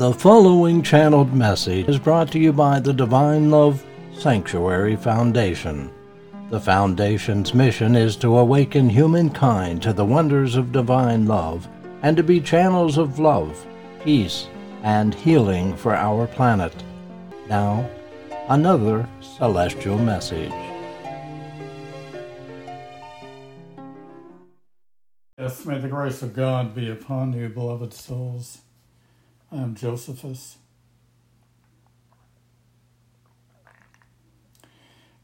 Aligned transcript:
The 0.00 0.14
following 0.14 0.80
channeled 0.80 1.34
message 1.34 1.86
is 1.86 1.98
brought 1.98 2.32
to 2.32 2.38
you 2.38 2.54
by 2.54 2.80
the 2.80 2.94
Divine 2.94 3.50
Love 3.50 3.84
Sanctuary 4.16 4.96
Foundation. 4.96 5.90
The 6.48 6.58
Foundation's 6.58 7.52
mission 7.52 7.94
is 7.94 8.16
to 8.16 8.38
awaken 8.38 8.88
humankind 8.88 9.82
to 9.82 9.92
the 9.92 10.06
wonders 10.06 10.56
of 10.56 10.72
divine 10.72 11.26
love 11.26 11.68
and 12.00 12.16
to 12.16 12.22
be 12.22 12.40
channels 12.40 12.96
of 12.96 13.18
love, 13.18 13.66
peace, 14.02 14.48
and 14.82 15.14
healing 15.14 15.76
for 15.76 15.94
our 15.94 16.26
planet. 16.26 16.72
Now, 17.46 17.86
another 18.48 19.06
celestial 19.20 19.98
message. 19.98 20.50
Yes, 25.38 25.66
may 25.66 25.76
the 25.76 25.88
grace 25.88 26.22
of 26.22 26.34
God 26.34 26.74
be 26.74 26.88
upon 26.88 27.34
you, 27.34 27.50
beloved 27.50 27.92
souls. 27.92 28.62
I 29.52 29.56
am 29.56 29.74
Josephus. 29.74 30.58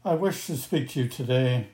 I 0.03 0.15
wish 0.15 0.47
to 0.47 0.57
speak 0.57 0.89
to 0.89 1.03
you 1.03 1.07
today 1.07 1.69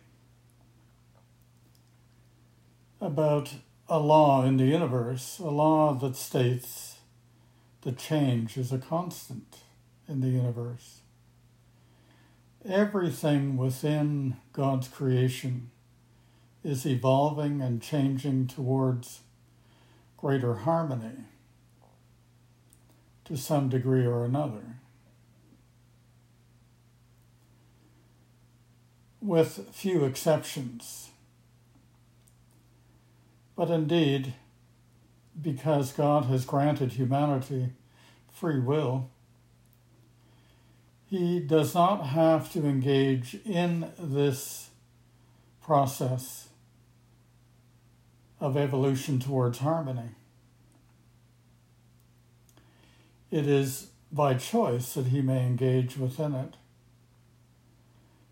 about 3.01 3.55
a 3.89 3.97
law 3.97 4.45
in 4.45 4.57
the 4.57 4.65
universe, 4.65 5.39
a 5.39 5.49
law 5.49 5.95
that 5.95 6.15
states 6.15 6.97
that 7.81 7.97
change 7.97 8.55
is 8.55 8.71
a 8.71 8.77
constant 8.77 9.57
in 10.07 10.21
the 10.21 10.29
universe. 10.29 10.99
Everything 12.63 13.57
within 13.57 14.37
God's 14.51 14.87
creation 14.87 15.71
is 16.63 16.85
evolving 16.85 17.63
and 17.63 17.81
changing 17.81 18.45
towards 18.45 19.21
greater 20.17 20.53
harmony 20.53 21.25
to 23.25 23.37
some 23.37 23.69
degree 23.69 24.05
or 24.05 24.25
another. 24.25 24.77
With 29.21 29.69
few 29.71 30.03
exceptions. 30.03 31.11
But 33.55 33.69
indeed, 33.69 34.33
because 35.39 35.93
God 35.93 36.25
has 36.25 36.45
granted 36.45 36.93
humanity 36.93 37.69
free 38.31 38.59
will, 38.59 39.09
he 41.05 41.39
does 41.39 41.75
not 41.75 42.07
have 42.07 42.51
to 42.53 42.65
engage 42.65 43.35
in 43.45 43.91
this 43.99 44.69
process 45.61 46.49
of 48.39 48.57
evolution 48.57 49.19
towards 49.19 49.59
harmony. 49.59 50.09
It 53.33 53.47
is 53.47 53.87
by 54.11 54.35
choice 54.35 54.93
that 54.93 55.07
he 55.07 55.23
may 55.23 55.43
engage 55.47 55.97
within 55.97 56.35
it. 56.35 56.53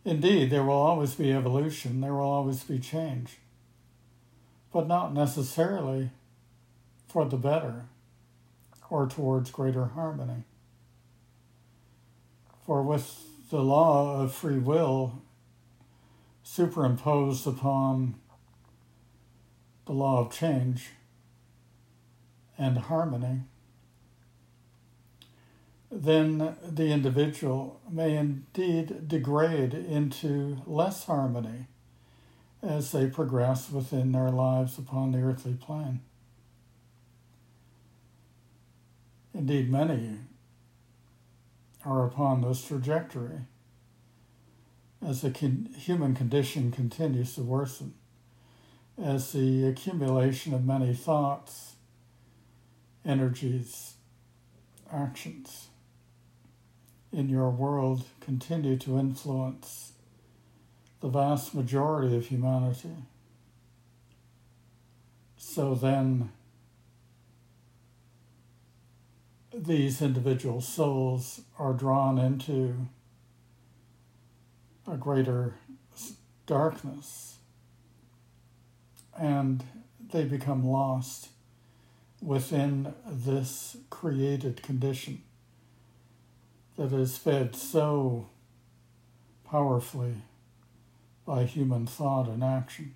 Indeed, 0.06 0.52
there 0.52 0.64
will 0.64 0.76
always 0.76 1.16
be 1.16 1.34
evolution, 1.34 2.02
there 2.02 2.14
will 2.14 2.30
always 2.30 2.64
be 2.64 2.78
change, 2.78 3.40
but 4.72 4.88
not 4.88 5.12
necessarily 5.12 6.12
for 7.08 7.26
the 7.26 7.36
better 7.36 7.86
or 8.92 9.08
towards 9.08 9.50
greater 9.50 9.86
harmony. 9.86 10.44
For 12.64 12.84
with 12.84 13.24
the 13.50 13.64
law 13.64 14.22
of 14.22 14.32
free 14.32 14.60
will 14.60 15.24
superimposed 16.44 17.48
upon 17.48 18.20
the 19.88 19.94
law 19.94 20.20
of 20.20 20.32
change 20.32 20.90
and 22.56 22.78
harmony, 22.78 23.46
then 25.92 26.56
the 26.66 26.88
individual 26.88 27.82
may 27.90 28.16
indeed 28.16 29.10
degrade 29.10 29.74
into 29.74 30.62
less 30.66 31.06
harmony 31.06 31.68
as 32.64 32.92
they 32.92 33.08
progress 33.08 33.70
within 33.70 34.14
their 34.14 34.30
lives 34.30 34.78
upon 34.78 35.12
the 35.12 35.22
earthly 35.22 35.54
plane. 35.54 36.00
Indeed, 39.34 39.70
many 39.70 40.20
are 41.84 42.06
upon 42.06 42.42
this 42.42 42.64
trajectory 42.64 43.42
as 45.06 45.22
the 45.22 45.30
human 45.78 46.16
condition 46.16 46.72
continues 46.72 47.36
to 47.36 47.42
worsen 47.42 47.96
as 49.02 49.32
the 49.32 49.68
accumulation 49.68 50.54
of 50.54 50.64
many 50.64 50.94
thoughts, 50.94 51.76
energies, 53.04 53.96
actions 54.92 55.70
in 57.12 57.30
your 57.30 57.50
world 57.50 58.04
continue 58.22 58.78
to 58.78 58.98
influence 58.98 59.94
the 61.02 61.10
vast 61.10 61.54
majority 61.54 62.16
of 62.16 62.28
humanity. 62.28 62.96
So 65.38 65.76
then, 65.76 66.32
these 69.54 70.02
individual 70.02 70.62
souls 70.62 71.42
are 71.60 71.74
drawn 71.74 72.18
into 72.18 72.88
a 74.88 74.96
greater 74.96 75.56
darkness 76.46 77.38
and 79.18 79.64
they 80.12 80.24
become 80.24 80.66
lost 80.66 81.30
within 82.22 82.94
this 83.06 83.76
created 83.90 84.62
condition 84.64 85.22
that 86.78 86.94
is 86.94 87.18
fed 87.18 87.56
so 87.56 88.30
powerfully 89.44 90.16
by 91.26 91.44
human 91.44 91.86
thought 91.86 92.28
and 92.28 92.44
action. 92.44 92.94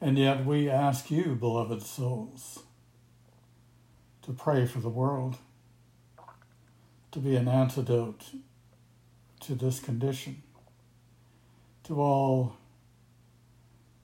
And 0.00 0.16
yet 0.16 0.44
we 0.44 0.70
ask 0.70 1.10
you, 1.10 1.34
beloved 1.34 1.82
souls, 1.82 2.60
to 4.22 4.32
pray 4.32 4.66
for 4.66 4.78
the 4.78 4.88
world, 4.88 5.38
to 7.10 7.18
be 7.18 7.36
an 7.36 7.48
antidote 7.48 8.26
to 9.40 9.54
this 9.54 9.80
condition 9.80 10.42
to 11.84 12.00
all 12.00 12.56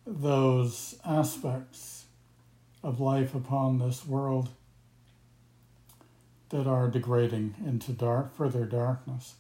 those 0.07 0.99
aspects 1.05 2.07
of 2.83 3.01
life 3.01 3.35
upon 3.35 3.79
this 3.79 4.07
world 4.07 4.49
that 6.55 6.69
are 6.69 6.87
degrading 6.87 7.53
into 7.67 7.91
dark, 7.91 8.33
further 8.33 8.65
darkness. 8.65 9.35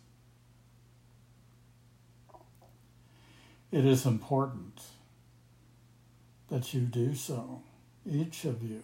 It 3.70 3.84
is 3.86 4.04
important 4.04 4.80
that 6.50 6.74
you 6.74 6.80
do 6.80 7.14
so, 7.14 7.62
each 8.04 8.44
of 8.44 8.64
you, 8.64 8.82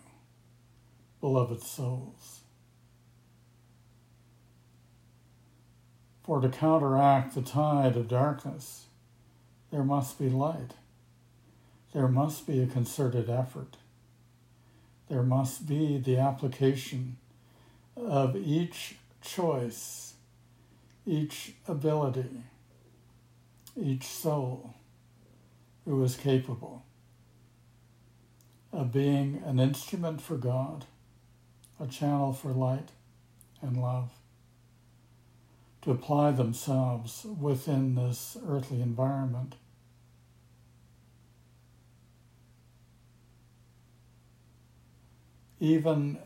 beloved 1.21 1.61
souls. 1.61 2.43
For 6.23 6.41
to 6.41 6.49
counteract 6.49 7.35
the 7.35 7.43
tide 7.43 7.97
of 7.97 8.07
darkness, 8.07 8.87
there 9.73 9.83
must 9.83 10.21
be 10.21 10.29
light. 10.29 10.75
There 11.93 12.07
must 12.07 12.47
be 12.47 12.63
a 12.63 12.69
concerted 12.69 13.29
effort. 13.29 13.77
There 15.09 15.25
must 15.25 15.67
be 15.67 15.99
the 15.99 16.19
application 16.19 17.17
of 18.07 18.37
each 18.37 18.97
choice, 19.21 20.15
each 21.07 21.55
ability, 21.69 22.45
each 23.77 24.05
soul 24.05 24.75
who 25.85 26.03
is 26.03 26.17
capable 26.17 26.85
of 28.73 28.93
being 28.93 29.43
an 29.45 29.59
instrument 29.59 30.21
for 30.21 30.37
God, 30.37 30.87
a 31.79 31.87
channel 31.87 32.33
for 32.33 32.53
light 32.53 32.91
and 33.61 33.81
love 33.81 34.13
to 35.83 35.91
apply 35.91 36.31
themselves 36.31 37.25
within 37.41 37.95
this 37.95 38.37
earthly 38.47 38.83
environment. 38.83 39.55
Even 45.59 46.19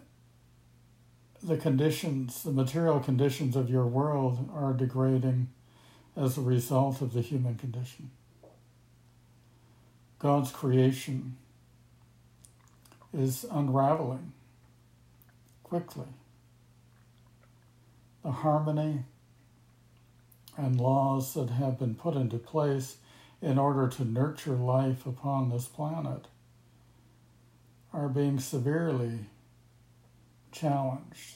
the 1.44 1.56
conditions, 1.58 2.42
the 2.42 2.52
material 2.52 3.00
conditions 3.00 3.54
of 3.54 3.68
your 3.68 3.86
world 3.86 4.48
are 4.54 4.72
degrading 4.72 5.48
as 6.16 6.38
a 6.38 6.40
result 6.40 7.02
of 7.02 7.12
the 7.12 7.20
human 7.20 7.56
condition. 7.56 8.10
God's 10.18 10.50
creation 10.50 11.36
is 13.12 13.44
unraveling 13.50 14.32
quickly. 15.62 16.06
The 18.22 18.30
harmony 18.30 19.04
and 20.56 20.80
laws 20.80 21.34
that 21.34 21.50
have 21.50 21.78
been 21.78 21.94
put 21.94 22.14
into 22.14 22.38
place 22.38 22.96
in 23.42 23.58
order 23.58 23.86
to 23.88 24.04
nurture 24.04 24.56
life 24.56 25.04
upon 25.04 25.50
this 25.50 25.66
planet 25.66 26.26
are 27.92 28.08
being 28.08 28.40
severely 28.40 29.26
challenged 30.54 31.34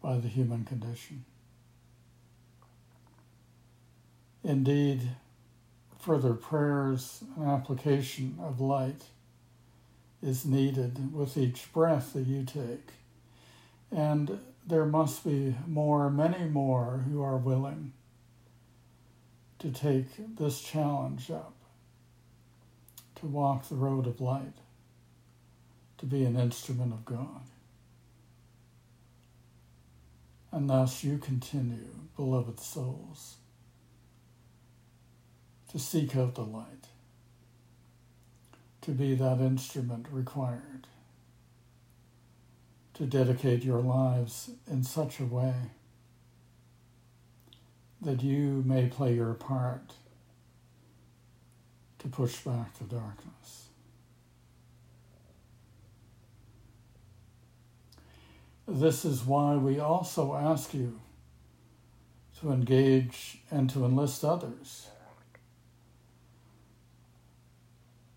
by 0.00 0.18
the 0.18 0.28
human 0.28 0.64
condition. 0.64 1.24
Indeed, 4.44 5.02
further 5.98 6.34
prayers 6.34 7.24
and 7.36 7.48
application 7.48 8.38
of 8.40 8.60
light 8.60 9.02
is 10.22 10.44
needed 10.44 11.12
with 11.12 11.36
each 11.36 11.72
breath 11.72 12.12
that 12.12 12.26
you 12.26 12.44
take. 12.44 12.92
And 13.90 14.38
there 14.66 14.84
must 14.84 15.24
be 15.24 15.56
more, 15.66 16.10
many 16.10 16.44
more, 16.44 17.04
who 17.08 17.22
are 17.22 17.36
willing 17.36 17.92
to 19.58 19.70
take 19.70 20.36
this 20.36 20.60
challenge 20.60 21.30
up, 21.30 21.54
to 23.16 23.26
walk 23.26 23.68
the 23.68 23.74
road 23.74 24.06
of 24.06 24.20
light, 24.20 24.54
to 25.98 26.06
be 26.06 26.24
an 26.24 26.38
instrument 26.38 26.92
of 26.92 27.04
God. 27.04 27.42
And 30.50 30.68
thus 30.70 31.04
you 31.04 31.18
continue, 31.18 31.90
beloved 32.16 32.58
souls, 32.58 33.36
to 35.70 35.78
seek 35.78 36.16
out 36.16 36.34
the 36.34 36.42
light, 36.42 36.86
to 38.80 38.92
be 38.92 39.14
that 39.14 39.40
instrument 39.40 40.06
required, 40.10 40.86
to 42.94 43.04
dedicate 43.04 43.62
your 43.62 43.80
lives 43.80 44.50
in 44.66 44.82
such 44.82 45.20
a 45.20 45.24
way 45.24 45.54
that 48.00 48.22
you 48.22 48.62
may 48.64 48.86
play 48.86 49.14
your 49.14 49.34
part 49.34 49.92
to 51.98 52.08
push 52.08 52.38
back 52.38 52.78
the 52.78 52.84
darkness. 52.84 53.67
This 58.70 59.06
is 59.06 59.24
why 59.24 59.56
we 59.56 59.80
also 59.80 60.34
ask 60.34 60.74
you 60.74 61.00
to 62.40 62.52
engage 62.52 63.38
and 63.50 63.70
to 63.70 63.86
enlist 63.86 64.22
others. 64.22 64.88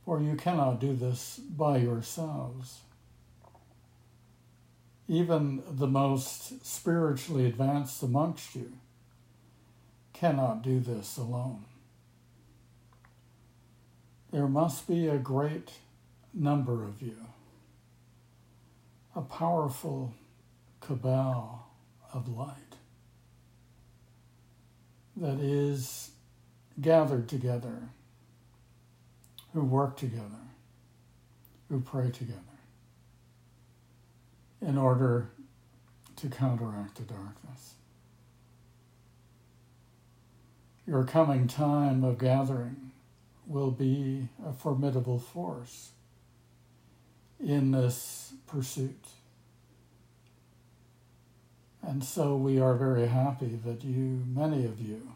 For 0.03 0.21
you 0.21 0.35
cannot 0.35 0.81
do 0.81 0.93
this 0.93 1.37
by 1.37 1.77
yourselves. 1.77 2.79
Even 5.07 5.63
the 5.69 5.87
most 5.87 6.65
spiritually 6.65 7.45
advanced 7.45 8.03
amongst 8.03 8.53
you 8.53 8.73
cannot 10.11 10.63
do 10.63 10.81
this 10.81 11.15
alone. 11.15 11.63
There 14.31 14.47
must 14.47 14.85
be 14.85 15.07
a 15.07 15.17
great 15.17 15.71
number 16.33 16.83
of 16.83 17.01
you, 17.01 17.17
a 19.15 19.21
powerful 19.21 20.13
cabal 20.81 21.67
of 22.13 22.27
light 22.27 22.55
that 25.15 25.39
is 25.39 26.11
gathered 26.79 27.29
together, 27.29 27.89
who 29.53 29.61
work 29.63 29.95
together, 29.95 30.25
who 31.69 31.79
pray 31.79 32.09
together 32.09 32.39
in 34.61 34.77
order 34.77 35.29
to 36.15 36.27
counteract 36.27 36.95
the 36.95 37.03
darkness. 37.03 37.75
Your 40.87 41.03
coming 41.03 41.47
time 41.47 42.03
of 42.03 42.17
gathering 42.17 42.91
will 43.47 43.71
be 43.71 44.27
a 44.45 44.51
formidable 44.51 45.19
force 45.19 45.91
in 47.39 47.71
this 47.71 48.33
pursuit. 48.47 49.05
And 51.83 52.03
so 52.03 52.35
we 52.35 52.59
are 52.59 52.75
very 52.75 53.07
happy 53.07 53.59
that 53.65 53.83
you, 53.83 54.23
many 54.27 54.65
of 54.65 54.79
you, 54.79 55.13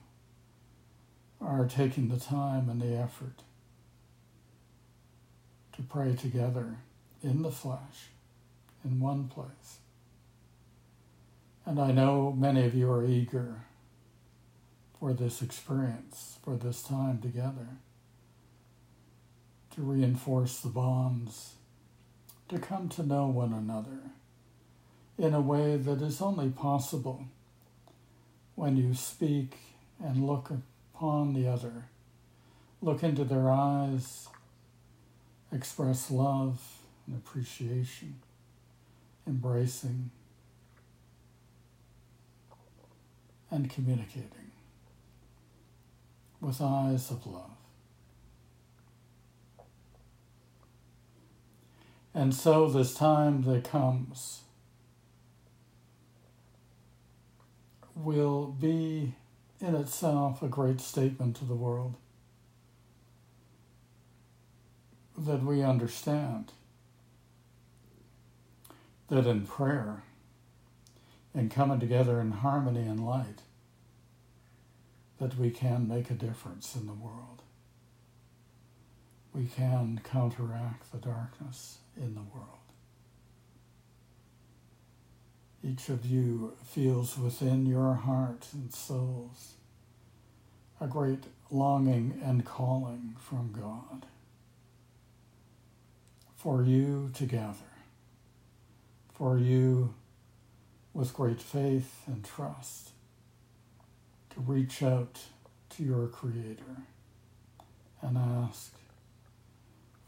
are 1.39 1.65
taking 1.67 2.09
the 2.09 2.19
time 2.19 2.69
and 2.69 2.81
the 2.81 2.95
effort 2.95 3.43
to 5.73 5.83
pray 5.83 6.15
together 6.15 6.77
in 7.21 7.43
the 7.43 7.51
flesh, 7.51 8.09
in 8.83 8.99
one 8.99 9.27
place. 9.27 9.79
And 11.65 11.79
I 11.79 11.91
know 11.91 12.31
many 12.31 12.65
of 12.65 12.73
you 12.73 12.91
are 12.91 13.05
eager 13.05 13.61
for 14.99 15.13
this 15.13 15.41
experience, 15.41 16.37
for 16.43 16.55
this 16.55 16.81
time 16.81 17.19
together, 17.19 17.67
to 19.75 19.81
reinforce 19.81 20.59
the 20.59 20.69
bonds, 20.69 21.55
to 22.49 22.57
come 22.57 22.89
to 22.89 23.03
know 23.03 23.27
one 23.27 23.53
another 23.53 24.11
in 25.17 25.33
a 25.33 25.41
way 25.41 25.77
that 25.77 26.01
is 26.01 26.21
only 26.21 26.49
possible 26.49 27.25
when 28.55 28.75
you 28.77 28.93
speak 28.93 29.55
and 30.03 30.25
look 30.25 30.51
upon 30.93 31.33
the 31.33 31.47
other, 31.47 31.85
look 32.81 33.03
into 33.03 33.23
their 33.23 33.49
eyes, 33.49 34.27
express 35.51 36.11
love 36.11 36.61
and 37.07 37.15
appreciation, 37.15 38.15
embracing, 39.27 40.09
and 43.51 43.69
communicating 43.69 44.51
with 46.41 46.61
eyes 46.61 47.09
of 47.09 47.25
love. 47.25 47.51
And 52.13 52.33
so, 52.33 52.69
this 52.69 52.93
time 52.93 53.43
that 53.43 53.65
comes 53.65 54.44
will 57.95 58.47
be 58.47 59.15
in 59.61 59.73
itself 59.73 60.43
a 60.43 60.47
great 60.47 60.81
statement 60.81 61.35
to 61.37 61.45
the 61.45 61.55
world 61.55 61.95
that 65.17 65.43
we 65.43 65.63
understand 65.63 66.51
that 69.07 69.25
in 69.25 69.45
prayer 69.45 70.03
and 71.33 71.51
coming 71.51 71.79
together 71.79 72.19
in 72.19 72.31
harmony 72.31 72.81
and 72.81 73.05
light 73.05 73.41
that 75.19 75.37
we 75.37 75.49
can 75.49 75.87
make 75.87 76.09
a 76.09 76.13
difference 76.13 76.75
in 76.75 76.87
the 76.87 76.93
world. 76.93 77.41
We 79.33 79.45
can 79.45 80.01
counteract 80.03 80.91
the 80.91 80.97
darkness 80.97 81.77
in 81.95 82.15
the 82.15 82.21
world. 82.21 82.64
Each 85.75 85.89
of 85.89 86.05
you 86.05 86.53
feels 86.63 87.17
within 87.17 87.65
your 87.65 87.95
hearts 87.95 88.53
and 88.53 88.73
souls 88.73 89.55
a 90.79 90.87
great 90.87 91.25
longing 91.51 92.17
and 92.23 92.45
calling 92.45 93.17
from 93.19 93.51
God 93.51 94.05
for 96.37 96.63
you 96.63 97.11
to 97.15 97.25
gather, 97.25 97.73
for 99.13 99.37
you 99.37 99.93
with 100.93 101.13
great 101.13 101.41
faith 101.41 102.03
and 102.07 102.23
trust 102.23 102.91
to 104.29 104.39
reach 104.39 104.81
out 104.81 105.19
to 105.71 105.83
your 105.83 106.07
Creator 106.07 106.83
and 108.01 108.17
ask 108.17 108.71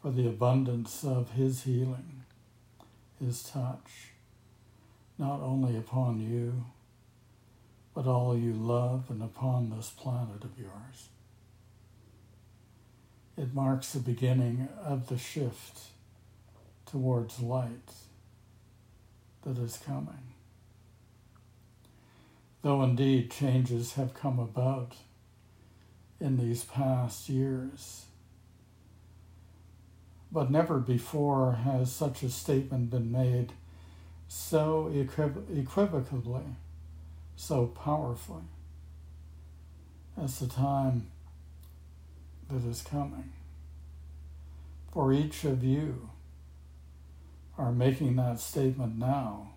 for 0.01 0.11
the 0.11 0.29
abundance 0.29 1.03
of 1.03 1.31
His 1.31 1.63
healing, 1.63 2.23
His 3.19 3.43
touch 3.43 4.13
not 5.17 5.41
only 5.41 5.77
upon 5.77 6.19
you, 6.19 6.65
but 7.93 8.05
all 8.05 8.37
you 8.37 8.53
love 8.53 9.05
and 9.09 9.23
upon 9.23 9.69
this 9.69 9.89
planet 9.89 10.43
of 10.43 10.57
yours. 10.59 11.09
It 13.35 13.53
marks 13.53 13.91
the 13.91 13.99
beginning 13.99 14.67
of 14.83 15.07
the 15.07 15.17
shift 15.17 15.79
towards 16.85 17.39
light 17.39 17.91
that 19.43 19.57
is 19.57 19.77
coming. 19.77 20.33
Though 22.61 22.83
indeed 22.83 23.31
changes 23.31 23.93
have 23.93 24.13
come 24.13 24.39
about 24.39 24.93
in 26.19 26.37
these 26.37 26.63
past 26.63 27.29
years, 27.29 28.05
but 30.31 30.51
never 30.51 30.79
before 30.79 31.53
has 31.63 31.91
such 31.91 32.23
a 32.23 32.29
statement 32.29 32.89
been 32.89 33.11
made 33.11 33.53
so 34.27 34.91
equivocally, 34.93 36.43
so 37.35 37.67
powerfully 37.67 38.43
as 40.21 40.39
the 40.39 40.47
time 40.47 41.07
that 42.49 42.67
is 42.67 42.81
coming. 42.81 43.31
For 44.91 45.13
each 45.13 45.43
of 45.43 45.63
you 45.63 46.09
are 47.57 47.71
making 47.71 48.15
that 48.15 48.39
statement 48.39 48.97
now. 48.97 49.49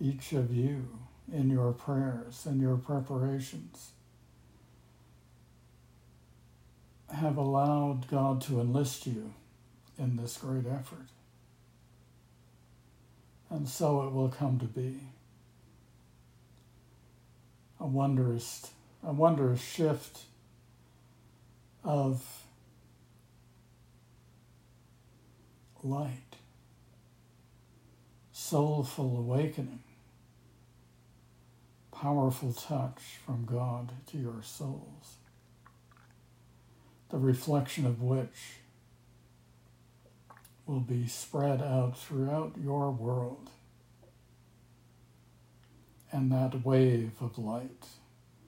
Each 0.00 0.32
of 0.32 0.54
you 0.54 0.98
in 1.32 1.50
your 1.50 1.72
prayers 1.72 2.46
and 2.46 2.60
your 2.60 2.76
preparations 2.76 3.90
have 7.12 7.36
allowed 7.36 8.08
God 8.08 8.40
to 8.42 8.60
enlist 8.60 9.06
you 9.06 9.34
in 9.98 10.16
this 10.16 10.36
great 10.36 10.66
effort. 10.66 11.08
And 13.50 13.68
so 13.68 14.06
it 14.06 14.12
will 14.12 14.28
come 14.28 14.58
to 14.58 14.66
be. 14.66 15.00
A 17.80 17.86
wondrous, 17.86 18.70
a 19.04 19.12
wondrous 19.12 19.60
shift 19.60 20.22
of 21.84 22.44
light, 25.82 26.36
soulful 28.32 29.16
awakening, 29.16 29.84
powerful 31.92 32.52
touch 32.52 33.00
from 33.24 33.44
God 33.44 33.92
to 34.08 34.18
your 34.18 34.42
souls, 34.42 35.16
the 37.10 37.18
reflection 37.18 37.86
of 37.86 38.02
which 38.02 38.58
will 40.68 40.80
be 40.80 41.06
spread 41.06 41.62
out 41.62 41.98
throughout 41.98 42.52
your 42.62 42.90
world. 42.90 43.48
And 46.12 46.30
that 46.30 46.64
wave 46.64 47.12
of 47.20 47.38
light, 47.38 47.86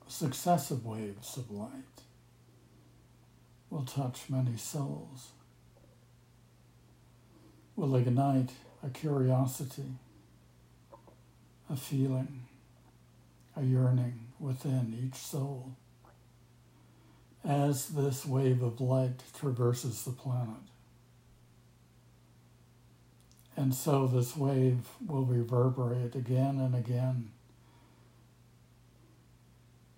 successive 0.06 0.84
waves 0.84 1.38
of 1.38 1.50
light, 1.50 1.70
will 3.70 3.84
touch 3.84 4.28
many 4.28 4.56
souls, 4.58 5.30
will 7.74 7.96
ignite 7.96 8.50
a 8.84 8.90
curiosity, 8.90 9.94
a 11.70 11.76
feeling, 11.76 12.42
a 13.56 13.62
yearning 13.62 14.26
within 14.38 14.94
each 15.06 15.18
soul 15.18 15.74
as 17.42 17.88
this 17.88 18.26
wave 18.26 18.62
of 18.62 18.80
light 18.80 19.22
traverses 19.38 20.04
the 20.04 20.10
planet. 20.10 20.56
And 23.60 23.74
so 23.74 24.06
this 24.06 24.38
wave 24.38 24.88
will 25.06 25.26
reverberate 25.26 26.14
again 26.14 26.58
and 26.58 26.74
again, 26.74 27.30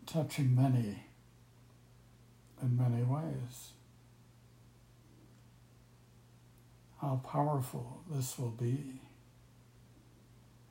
touching 0.04 0.52
many 0.57 1.04
in 2.61 2.76
many 2.76 3.04
ways. 3.04 3.71
How 7.00 7.21
powerful 7.23 8.02
this 8.11 8.37
will 8.37 8.50
be, 8.50 9.00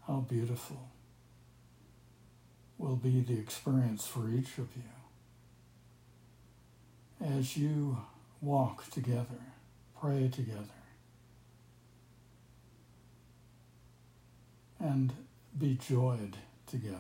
how 0.06 0.26
beautiful 0.30 0.90
will 2.78 2.98
be 2.98 3.22
the 3.22 3.40
experience 3.40 4.06
for 4.06 4.30
each 4.30 4.58
of 4.58 4.68
you 4.76 4.92
as 7.26 7.56
you 7.56 8.00
walk 8.42 8.90
together, 8.92 9.40
pray 9.98 10.28
together, 10.28 10.81
and 14.82 15.14
be 15.58 15.76
joyed 15.76 16.38
together. 16.66 16.98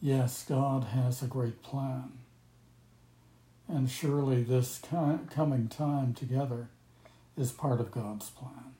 Yes, 0.00 0.44
God 0.46 0.84
has 0.84 1.22
a 1.22 1.26
great 1.26 1.62
plan. 1.62 2.12
And 3.68 3.90
surely 3.90 4.42
this 4.42 4.80
coming 5.30 5.68
time 5.68 6.12
together 6.12 6.68
is 7.36 7.52
part 7.52 7.80
of 7.80 7.90
God's 7.90 8.30
plan. 8.30 8.74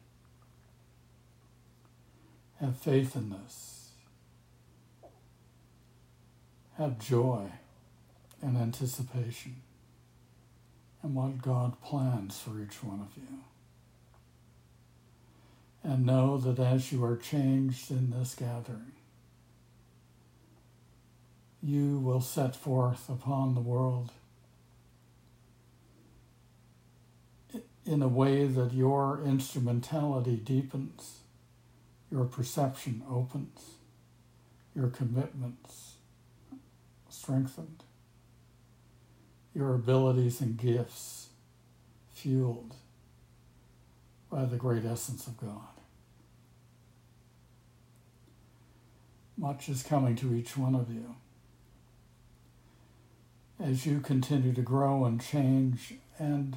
Have 2.61 2.77
faith 2.77 3.17
in 3.17 3.31
this. 3.31 3.91
Have 6.77 6.99
joy 6.99 7.47
and 8.43 8.57
anticipation 8.57 9.63
in 11.03 11.15
what 11.15 11.41
God 11.41 11.81
plans 11.81 12.39
for 12.39 12.61
each 12.61 12.83
one 12.83 13.01
of 13.01 13.17
you 13.17 13.41
and 15.85 16.07
know 16.07 16.39
that 16.39 16.59
as 16.59 16.91
you 16.91 17.05
are 17.05 17.17
changed 17.17 17.91
in 17.91 18.11
this 18.11 18.35
gathering, 18.35 18.93
you 21.63 21.99
will 21.99 22.23
set 22.23 22.57
forth 22.57 23.09
upon 23.09 23.55
the 23.55 23.61
world 23.61 24.11
in 27.87 28.01
a 28.01 28.09
way 28.09 28.47
that 28.47 28.73
your 28.73 29.21
instrumentality 29.25 30.37
deepens, 30.37 31.19
your 32.11 32.25
perception 32.25 33.03
opens, 33.11 33.75
your 34.75 34.89
commitments 34.89 35.97
strengthened, 37.11 37.85
your 39.55 39.75
abilities 39.75 40.41
and 40.41 40.57
gifts 40.57 41.29
fueled 42.13 42.75
by 44.31 44.45
the 44.47 44.57
great 44.57 44.85
essence 44.85 45.27
of 45.27 45.37
God. 45.37 45.74
Much 49.37 49.69
is 49.69 49.83
coming 49.83 50.15
to 50.17 50.35
each 50.35 50.57
one 50.57 50.75
of 50.75 50.91
you. 50.91 51.17
As 53.59 53.85
you 53.85 54.01
continue 54.01 54.53
to 54.53 54.63
grow 54.63 55.05
and 55.05 55.21
change 55.21 55.95
and 56.19 56.57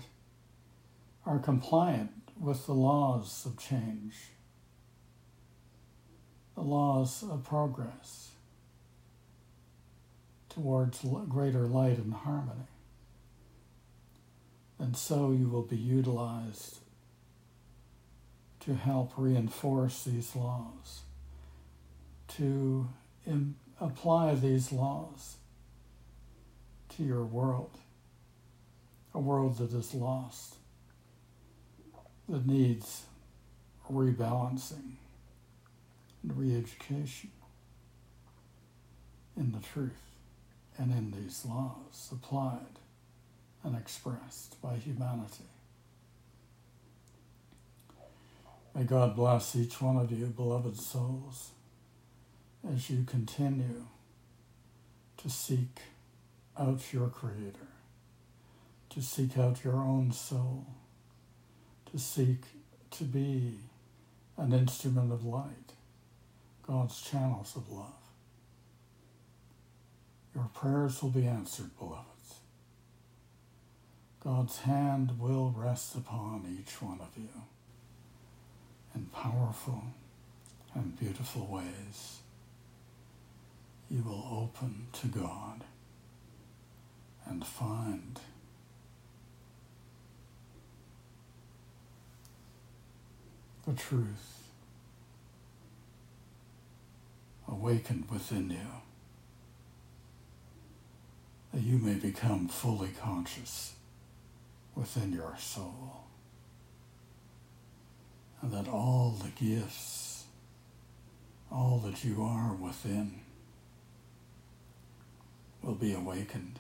are 1.26 1.40
compliant 1.40 2.12
with 2.40 2.66
the 2.66 2.74
laws 2.74 3.46
of 3.46 3.58
change, 3.58 4.16
the 6.56 6.62
laws 6.62 7.24
of 7.24 7.44
progress 7.44 8.32
towards 10.50 11.06
greater 11.30 11.68
light 11.68 11.98
and 11.98 12.14
harmony. 12.14 12.68
And 14.80 14.96
so 14.96 15.32
you 15.32 15.50
will 15.50 15.64
be 15.64 15.78
utilized 15.78 16.80
to 18.62 18.76
help 18.76 19.14
reinforce 19.18 20.04
these 20.04 20.36
laws 20.36 21.02
to 22.36 22.88
Im- 23.26 23.56
apply 23.80 24.36
these 24.36 24.72
laws 24.72 25.38
to 26.90 27.04
your 27.04 27.24
world, 27.24 27.78
a 29.14 29.20
world 29.20 29.58
that 29.58 29.74
is 29.74 29.94
lost, 29.94 30.56
that 32.28 32.46
needs 32.46 33.04
rebalancing 33.90 34.96
and 36.24 36.38
re 36.38 36.56
education 36.58 37.32
in 39.36 39.52
the 39.52 39.60
truth 39.60 39.92
and 40.78 40.92
in 40.92 41.12
these 41.12 41.46
laws 41.46 42.10
applied 42.12 42.80
and 43.64 43.76
expressed 43.76 44.62
by 44.62 44.76
humanity. 44.76 45.46
May 48.76 48.84
God 48.84 49.16
bless 49.16 49.56
each 49.56 49.82
one 49.82 49.98
of 49.98 50.12
you, 50.12 50.28
beloved 50.28 50.78
souls 50.78 51.52
as 52.74 52.90
you 52.90 53.04
continue 53.06 53.86
to 55.18 55.30
seek 55.30 55.80
out 56.60 56.82
your 56.92 57.08
Creator, 57.08 57.68
to 58.90 59.02
seek 59.02 59.38
out 59.38 59.64
your 59.64 59.76
own 59.76 60.12
soul, 60.12 60.66
to 61.92 62.00
seek 62.00 62.42
to 62.92 63.04
be 63.04 63.60
an 64.38 64.54
instrument 64.54 65.12
of 65.12 65.26
light, 65.26 65.74
God's 66.66 67.02
channels 67.02 67.56
of 67.56 67.72
love. 67.72 67.94
Your 70.36 70.50
prayers 70.54 71.02
will 71.02 71.10
be 71.10 71.26
answered, 71.26 71.72
beloveds. 71.80 72.36
God's 74.24 74.60
hand 74.60 75.20
will 75.20 75.54
rest 75.56 75.96
upon 75.96 76.46
each 76.60 76.82
one 76.82 77.00
of 77.00 77.10
you 77.18 77.30
in 78.94 79.06
powerful 79.06 79.84
and 80.76 81.00
beautiful 81.00 81.48
ways 81.48 82.20
you 83.90 84.04
will 84.04 84.28
open 84.32 84.88
to 84.94 85.08
God 85.08 85.64
and 87.26 87.46
find 87.46 88.20
the 93.66 93.74
truth 93.74 94.44
awakened 97.48 98.10
within 98.12 98.50
you, 98.50 98.58
that 101.54 101.62
you 101.62 101.78
may 101.78 101.94
become 101.96 102.48
fully 102.48 102.90
conscious 103.02 103.74
within 104.76 105.14
your 105.14 105.36
soul, 105.40 106.04
and 108.42 108.52
that 108.52 108.68
all 108.68 109.18
the 109.24 109.46
gifts, 109.46 110.26
all 111.52 111.82
that 111.86 112.04
you 112.04 112.22
are 112.22 112.54
within, 112.54 113.22
will 115.68 115.76
be 115.76 115.94
awakened 115.94 116.60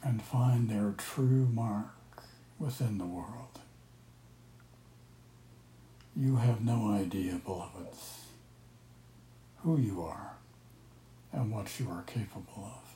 and 0.00 0.22
find 0.22 0.70
their 0.70 0.94
true 0.96 1.48
mark 1.52 2.22
within 2.60 2.98
the 2.98 3.04
world. 3.04 3.58
You 6.16 6.36
have 6.36 6.64
no 6.64 6.92
idea, 6.92 7.40
beloveds, 7.44 8.26
who 9.64 9.76
you 9.76 10.02
are 10.02 10.34
and 11.32 11.50
what 11.50 11.80
you 11.80 11.90
are 11.90 12.02
capable 12.02 12.72
of. 12.76 12.94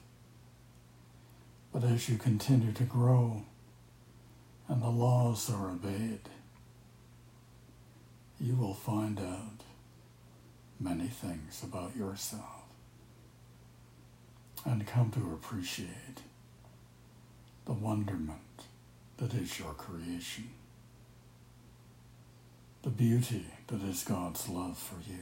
But 1.72 1.82
as 1.82 2.08
you 2.08 2.16
continue 2.16 2.72
to 2.72 2.84
grow 2.84 3.42
and 4.68 4.80
the 4.80 4.90
laws 4.90 5.50
are 5.50 5.70
obeyed, 5.70 6.28
you 8.40 8.54
will 8.54 8.74
find 8.74 9.18
out 9.18 9.64
many 10.80 11.06
things 11.08 11.62
about 11.62 11.96
yourself. 11.96 12.62
And 14.64 14.86
come 14.86 15.10
to 15.12 15.32
appreciate 15.32 16.22
the 17.66 17.72
wonderment 17.72 18.40
that 19.18 19.34
is 19.34 19.58
your 19.58 19.74
creation, 19.74 20.50
the 22.82 22.90
beauty 22.90 23.46
that 23.66 23.82
is 23.82 24.04
God's 24.04 24.48
love 24.48 24.78
for 24.78 24.96
you, 25.08 25.20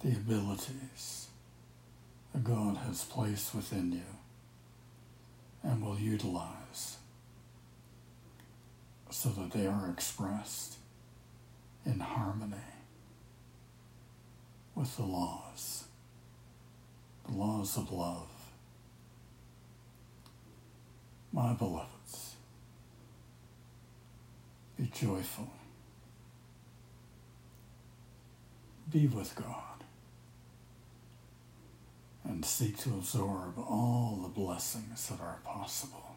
the 0.00 0.16
abilities 0.16 1.28
that 2.32 2.44
God 2.44 2.76
has 2.78 3.04
placed 3.04 3.54
within 3.54 3.92
you 3.92 4.00
and 5.62 5.84
will 5.84 5.98
utilize 5.98 6.96
so 9.10 9.28
that 9.30 9.52
they 9.52 9.66
are 9.66 9.90
expressed 9.90 10.76
in 11.84 12.00
harmony 12.00 12.56
with 14.74 14.96
the 14.96 15.02
laws, 15.02 15.84
the 17.26 17.36
laws 17.36 17.76
of 17.76 17.92
love. 17.92 18.28
My 21.32 21.54
beloveds, 21.54 22.34
be 24.76 24.90
joyful. 24.92 25.50
Be 28.90 29.06
with 29.06 29.34
God 29.34 29.84
and 32.24 32.44
seek 32.44 32.76
to 32.78 32.90
absorb 32.90 33.58
all 33.58 34.20
the 34.22 34.28
blessings 34.28 35.08
that 35.08 35.20
are 35.20 35.38
possible 35.44 36.16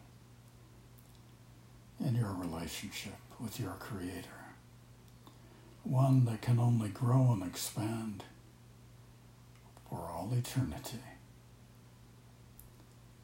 in 2.04 2.14
your 2.14 2.32
relationship 2.32 3.14
with 3.40 3.58
your 3.58 3.72
Creator, 3.78 4.28
one 5.84 6.24
that 6.26 6.42
can 6.42 6.58
only 6.58 6.90
grow 6.90 7.32
and 7.32 7.42
expand 7.42 8.24
for 9.96 10.10
all 10.12 10.30
eternity. 10.36 10.98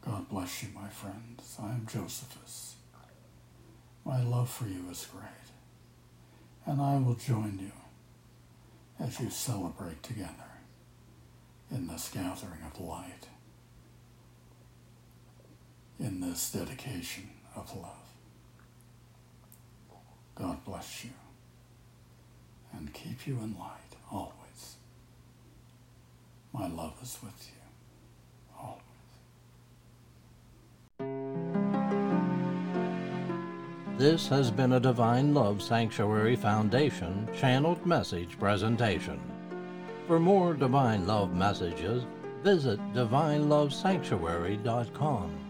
God 0.01 0.27
bless 0.29 0.63
you, 0.63 0.69
my 0.73 0.87
friends. 0.89 1.57
I 1.61 1.69
am 1.69 1.87
Josephus. 1.89 2.75
My 4.05 4.21
love 4.21 4.49
for 4.49 4.65
you 4.65 4.89
is 4.91 5.07
great, 5.11 5.47
and 6.65 6.81
I 6.81 6.97
will 6.97 7.15
join 7.15 7.57
you 7.61 7.71
as 8.99 9.19
you 9.19 9.29
celebrate 9.29 10.03
together 10.03 10.31
in 11.71 11.87
this 11.87 12.09
gathering 12.13 12.59
of 12.69 12.81
light, 12.81 13.27
in 15.99 16.19
this 16.19 16.51
dedication 16.51 17.29
of 17.55 17.73
love. 17.77 17.91
God 20.35 20.65
bless 20.65 21.05
you 21.05 21.11
and 22.73 22.93
keep 22.93 23.25
you 23.25 23.35
in 23.35 23.55
light 23.57 23.95
always. 24.11 24.42
My 26.53 26.67
love 26.67 26.93
is 27.01 27.17
with 27.23 27.47
you. 27.47 27.53
This 33.97 34.27
has 34.27 34.51
been 34.51 34.73
a 34.73 34.79
Divine 34.79 35.33
Love 35.33 35.59
Sanctuary 35.61 36.35
Foundation 36.35 37.27
channeled 37.35 37.85
message 37.85 38.37
presentation. 38.39 39.19
For 40.07 40.19
more 40.19 40.53
Divine 40.53 41.07
Love 41.07 41.33
messages, 41.33 42.03
visit 42.43 42.79
divinelovesanctuary.com. 42.93 45.42